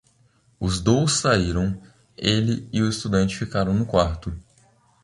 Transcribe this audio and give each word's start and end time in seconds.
Os 0.59 0.81
dous 0.81 1.13
saíram, 1.17 1.79
ele 2.17 2.67
e 2.73 2.81
o 2.81 2.89
estudante 2.89 3.37
ficaram 3.37 3.75
no 3.75 3.85
quarto. 3.85 4.35